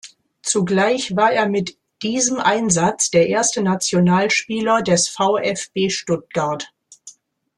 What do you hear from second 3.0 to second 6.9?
der erste Nationalspieler des VfB Stuttgart.